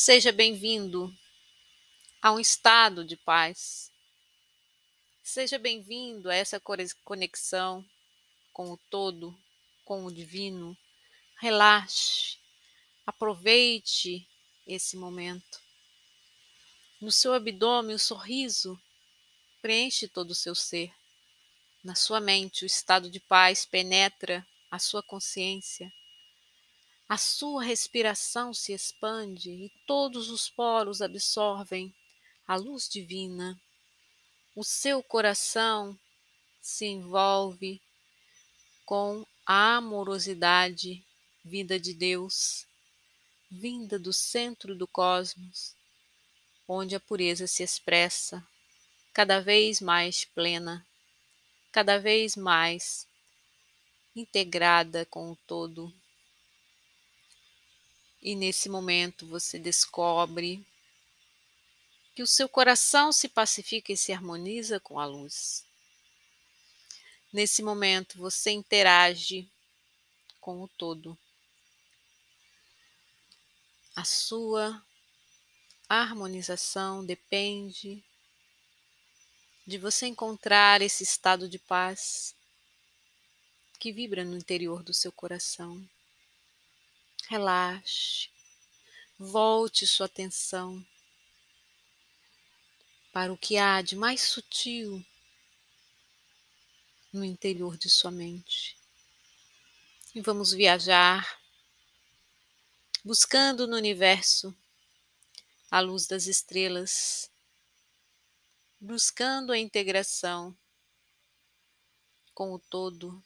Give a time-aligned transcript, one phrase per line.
[0.00, 1.12] Seja bem-vindo
[2.22, 3.90] a um estado de paz.
[5.24, 6.62] Seja bem-vindo a essa
[7.04, 7.84] conexão
[8.52, 9.36] com o todo,
[9.84, 10.78] com o divino.
[11.40, 12.38] Relaxe,
[13.04, 14.24] aproveite
[14.64, 15.60] esse momento.
[17.00, 18.80] No seu abdômen, o sorriso
[19.60, 20.94] preenche todo o seu ser.
[21.82, 25.92] Na sua mente, o estado de paz penetra a sua consciência.
[27.08, 31.94] A sua respiração se expande e todos os poros absorvem
[32.46, 33.58] a luz divina.
[34.54, 35.98] O seu coração
[36.60, 37.80] se envolve
[38.84, 41.02] com a amorosidade
[41.42, 42.66] vinda de Deus,
[43.50, 45.74] vinda do centro do cosmos,
[46.68, 48.46] onde a pureza se expressa
[49.14, 50.86] cada vez mais plena,
[51.72, 53.06] cada vez mais
[54.14, 55.90] integrada com o todo.
[58.28, 60.62] E nesse momento você descobre
[62.14, 65.64] que o seu coração se pacifica e se harmoniza com a luz.
[67.32, 69.50] Nesse momento você interage
[70.42, 71.16] com o todo.
[73.96, 74.84] A sua
[75.88, 78.04] harmonização depende
[79.66, 82.34] de você encontrar esse estado de paz
[83.78, 85.82] que vibra no interior do seu coração.
[87.26, 88.30] Relaxe,
[89.18, 90.86] volte sua atenção
[93.12, 95.04] para o que há de mais sutil
[97.12, 98.76] no interior de sua mente.
[100.14, 101.38] E vamos viajar
[103.04, 104.54] buscando no universo
[105.70, 107.30] a luz das estrelas,
[108.80, 110.56] buscando a integração
[112.34, 113.22] com o todo,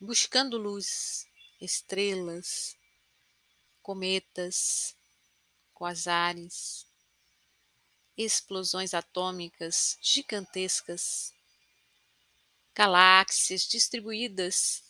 [0.00, 1.26] buscando luz,
[1.64, 2.76] estrelas,
[3.80, 4.96] cometas,
[5.72, 6.84] quasares,
[8.16, 11.32] explosões atômicas gigantescas,
[12.74, 14.82] galáxias distribuídas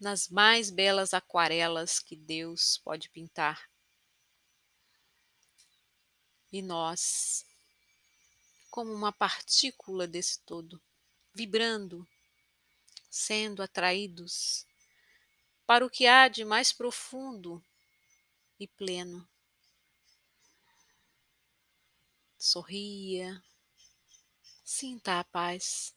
[0.00, 3.70] nas mais belas aquarelas que Deus pode pintar.
[6.50, 7.44] E nós,
[8.70, 10.80] como uma partícula desse todo,
[11.34, 12.08] vibrando,
[13.10, 14.66] sendo atraídos
[15.66, 17.64] para o que há de mais profundo
[18.58, 19.26] e pleno.
[22.38, 23.42] Sorria,
[24.62, 25.94] sinta a paz,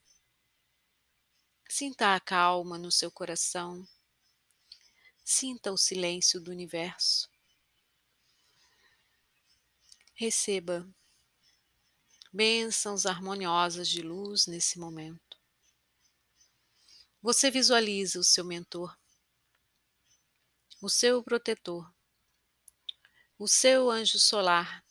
[1.67, 3.85] sinta a calma no seu coração,
[5.25, 7.29] sinta o silêncio do universo.
[10.13, 10.87] Receba
[12.31, 15.37] bênçãos harmoniosas de luz nesse momento.
[17.21, 18.97] Você visualiza o seu mentor,
[20.81, 21.91] o seu protetor,
[23.37, 24.83] o seu anjo solar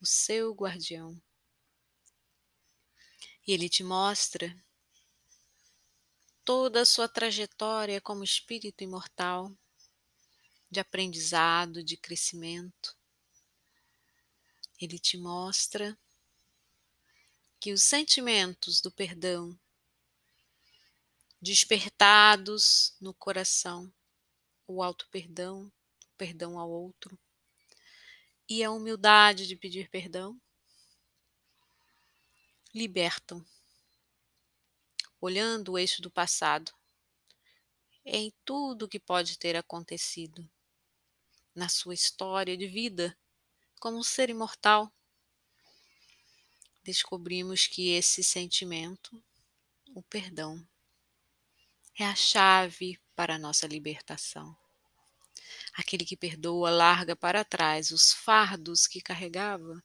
[0.00, 1.20] o seu guardião.
[3.46, 4.56] E ele te mostra
[6.44, 9.54] toda a sua trajetória como espírito imortal,
[10.70, 12.96] de aprendizado, de crescimento.
[14.80, 15.98] Ele te mostra
[17.58, 19.58] que os sentimentos do perdão,
[21.42, 23.92] despertados no coração,
[24.72, 25.70] o auto-perdão,
[26.16, 27.18] perdão ao outro,
[28.48, 30.40] e a humildade de pedir perdão
[32.72, 33.44] libertam,
[35.20, 36.72] olhando o eixo do passado,
[38.04, 40.48] em tudo que pode ter acontecido
[41.54, 43.16] na sua história de vida
[43.80, 44.92] como um ser imortal.
[46.82, 49.22] Descobrimos que esse sentimento,
[49.94, 50.64] o perdão,
[52.02, 54.56] é a chave para a nossa libertação.
[55.74, 59.82] Aquele que perdoa larga para trás os fardos que carregava,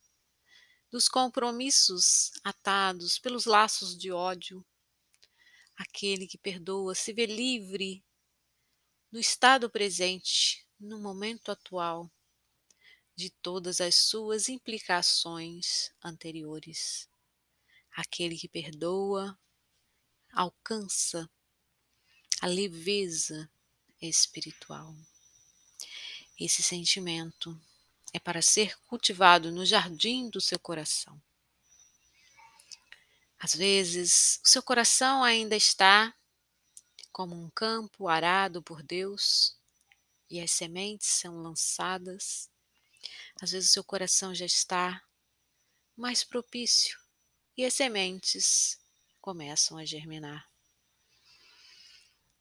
[0.90, 4.66] dos compromissos atados pelos laços de ódio.
[5.76, 8.02] Aquele que perdoa se vê livre
[9.12, 12.10] no estado presente, no momento atual,
[13.14, 17.10] de todas as suas implicações anteriores.
[17.92, 19.38] Aquele que perdoa
[20.32, 21.30] alcança
[22.42, 23.50] a leveza
[24.02, 24.96] espiritual.
[26.40, 27.60] Esse sentimento
[28.14, 31.22] é para ser cultivado no jardim do seu coração.
[33.40, 36.14] Às vezes, o seu coração ainda está
[37.12, 39.56] como um campo arado por Deus
[40.30, 42.50] e as sementes são lançadas.
[43.42, 45.02] Às vezes, o seu coração já está
[45.96, 47.00] mais propício
[47.58, 48.80] e as sementes
[49.22, 50.55] começam a germinar.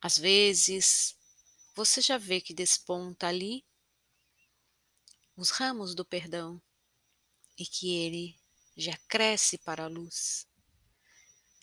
[0.04, 1.16] Às vezes,
[1.74, 3.64] você já vê que desponta ali
[5.34, 6.60] os ramos do perdão
[7.56, 8.38] e que ele
[8.76, 10.46] já cresce para a luz.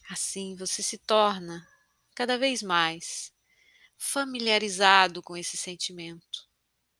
[0.09, 1.71] Assim você se torna
[2.15, 3.31] cada vez mais
[3.95, 6.49] familiarizado com esse sentimento,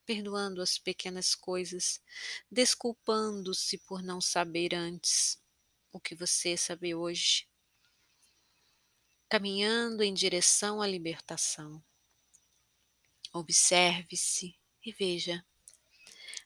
[0.06, 2.00] perdoando as pequenas coisas,
[2.48, 5.42] desculpando-se por não saber antes
[5.90, 7.48] o que você sabe hoje,
[9.32, 11.82] caminhando em direção à libertação.
[13.32, 15.42] Observe-se e veja.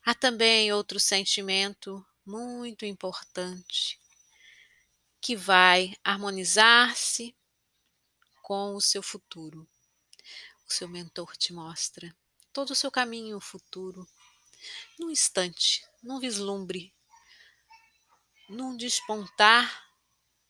[0.04, 3.98] Há também outro sentimento muito importante
[5.20, 7.34] que vai harmonizar-se
[8.40, 9.68] com o seu futuro.
[10.68, 12.16] O seu mentor te mostra
[12.52, 14.08] todo o seu caminho futuro,
[14.96, 16.94] num instante, num vislumbre,
[18.48, 19.90] num despontar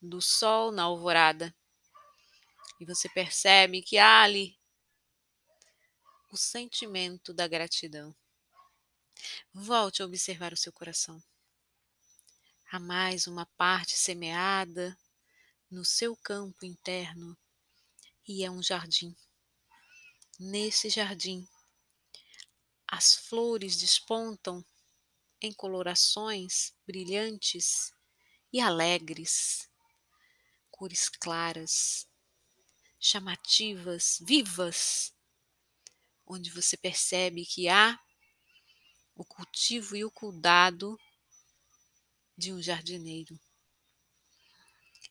[0.03, 1.57] do sol na alvorada.
[2.79, 4.59] E você percebe que há ali
[6.31, 8.15] o sentimento da gratidão.
[9.53, 11.23] Volte a observar o seu coração.
[12.71, 14.97] Há mais uma parte semeada
[15.71, 17.37] no seu campo interno
[18.29, 19.17] e é um jardim.
[20.39, 21.49] Nesse jardim,
[22.87, 24.65] as flores despontam
[25.41, 27.95] em colorações brilhantes
[28.53, 29.69] e alegres,
[30.71, 32.07] cores claras,
[33.07, 35.15] chamativas, vivas,
[36.27, 37.97] onde você percebe que há
[39.15, 40.99] o cultivo e o cuidado
[42.37, 43.39] de um jardineiro.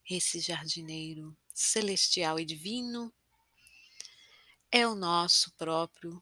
[0.10, 3.14] Esse jardineiro celestial e divino
[4.70, 6.22] é o nosso próprio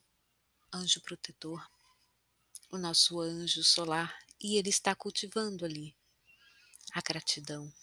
[0.72, 1.68] anjo protetor,
[2.70, 5.98] o nosso anjo solar, e ele está cultivando ali
[6.94, 7.74] a gratidão.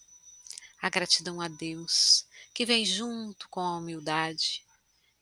[0.82, 4.64] A gratidão a Deus, que vem junto com a humildade,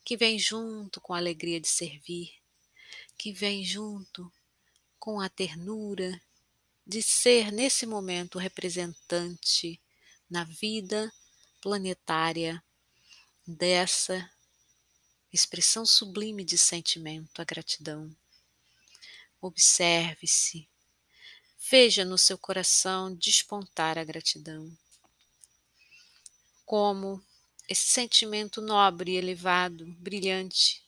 [0.04, 2.32] que vem junto com a alegria de servir,
[3.16, 4.32] que vem junto
[4.98, 6.20] com a ternura
[6.86, 9.80] de ser nesse momento representante
[10.30, 11.12] na vida
[11.60, 12.62] planetária
[13.46, 14.30] dessa
[15.32, 18.14] expressão sublime de sentimento, a gratidão.
[19.40, 20.68] Observe-se,
[21.70, 24.70] veja no seu coração despontar a gratidão.
[26.68, 27.24] Como
[27.66, 30.86] esse sentimento nobre, elevado, brilhante,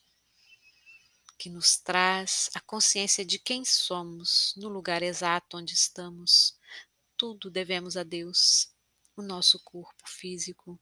[1.39, 6.55] que nos traz a consciência de quem somos no lugar exato onde estamos.
[7.17, 8.69] Tudo devemos a Deus,
[9.15, 10.79] o nosso corpo físico,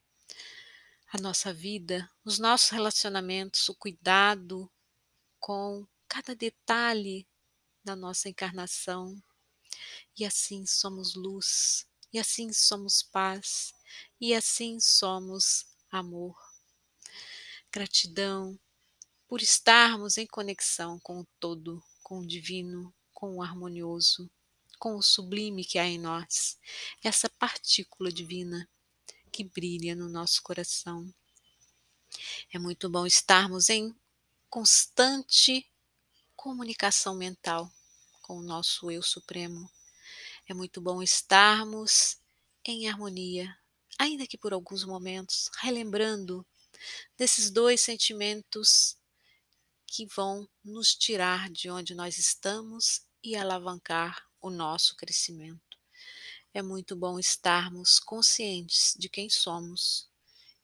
[1.14, 4.70] a nossa vida, os nossos relacionamentos, o cuidado
[5.40, 7.26] com cada detalhe
[7.86, 9.16] da nossa encarnação.
[10.18, 13.74] E assim somos luz, e assim somos paz,
[14.20, 16.38] e assim somos amor.
[17.72, 18.60] Gratidão
[19.28, 24.30] por estarmos em conexão com o todo, com o divino, com o harmonioso,
[24.80, 26.58] com o sublime que há em nós,
[27.04, 28.68] essa partícula divina
[29.32, 31.14] que brilha no nosso coração.
[32.52, 33.96] É muito bom estarmos em
[34.50, 35.70] constante
[36.36, 37.72] comunicação mental
[38.22, 39.70] com o nosso eu supremo.
[40.48, 42.18] É muito bom estarmos
[42.64, 43.59] em harmonia,
[44.00, 46.48] ainda que por alguns momentos, relembrando
[47.18, 48.98] desses dois sentimentos
[49.86, 55.78] que vão nos tirar de onde nós estamos e alavancar o nosso crescimento.
[56.54, 60.10] É muito bom estarmos conscientes de quem somos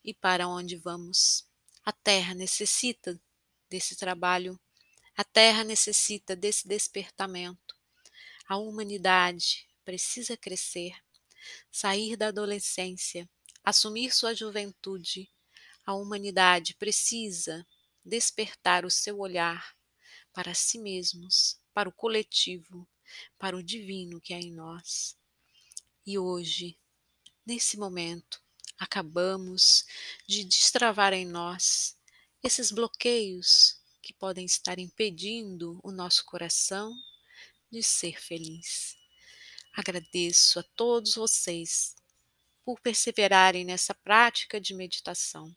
[0.04, 1.46] e para onde vamos.
[1.84, 3.20] A Terra necessita
[3.70, 4.60] desse trabalho,
[5.16, 7.76] a Terra necessita desse despertamento.
[8.48, 10.94] A humanidade precisa crescer,
[11.72, 13.30] sair da adolescência,
[13.64, 15.32] assumir sua juventude.
[15.86, 17.66] A humanidade precisa
[18.04, 19.76] despertar o seu olhar
[20.34, 22.88] para si mesmos, para o coletivo,
[23.38, 25.18] para o divino que há em nós.
[26.06, 26.78] E hoje,
[27.46, 28.42] nesse momento,
[28.78, 29.86] acabamos
[30.28, 31.98] de destravar em nós
[32.44, 36.96] esses bloqueios que podem estar impedindo o nosso coração
[37.72, 39.05] de ser feliz.
[39.76, 41.96] Agradeço a todos vocês
[42.64, 45.54] por perseverarem nessa prática de meditação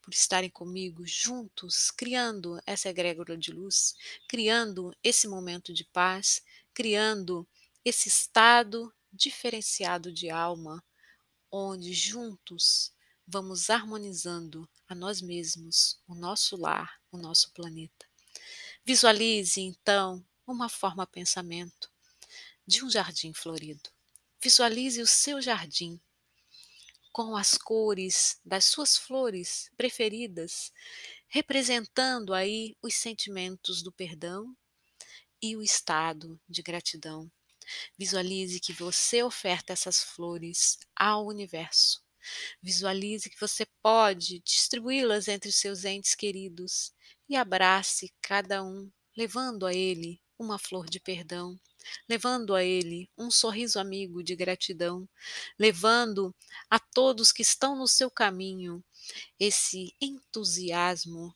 [0.00, 3.94] por estarem comigo juntos, criando essa egrégora de luz,
[4.28, 6.42] criando esse momento de paz,
[6.74, 7.46] criando
[7.84, 10.84] esse estado diferenciado de alma,
[11.50, 12.92] onde juntos
[13.26, 18.06] vamos harmonizando a nós mesmos, o nosso lar, o nosso planeta.
[18.84, 21.91] Visualize então uma forma pensamento
[22.66, 23.90] de um jardim florido.
[24.42, 26.00] Visualize o seu jardim
[27.12, 30.72] com as cores das suas flores preferidas,
[31.28, 34.56] representando aí os sentimentos do perdão
[35.40, 37.30] e o estado de gratidão.
[37.98, 42.02] Visualize que você oferta essas flores ao universo.
[42.62, 46.92] Visualize que você pode distribuí-las entre os seus entes queridos
[47.28, 51.58] e abrace cada um, levando a ele uma flor de perdão,
[52.08, 55.08] levando a ele um sorriso amigo de gratidão,
[55.58, 56.34] levando
[56.70, 58.82] a todos que estão no seu caminho
[59.38, 61.34] esse entusiasmo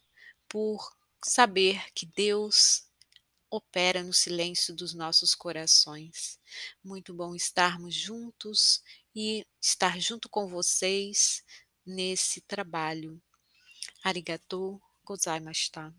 [0.48, 2.86] por saber que Deus
[3.50, 6.38] opera no silêncio dos nossos corações.
[6.82, 8.82] Muito bom estarmos juntos
[9.14, 11.42] e estar junto com vocês
[11.84, 13.20] nesse trabalho.
[14.02, 15.94] Arigatou gozaimashita.